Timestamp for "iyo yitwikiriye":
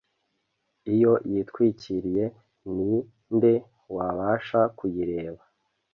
0.93-2.25